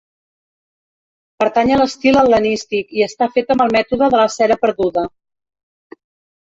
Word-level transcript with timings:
Pertany 1.43 1.73
a 1.75 1.77
l'estil 1.81 2.19
hel·lenístic 2.23 2.97
i 3.01 3.05
està 3.11 3.31
fet 3.39 3.55
amb 3.57 3.67
el 3.69 3.79
mètode 3.79 4.11
de 4.17 4.23
la 4.25 4.29
cera 4.41 4.63
perduda. 4.67 5.09